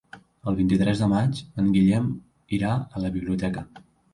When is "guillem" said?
1.77-2.09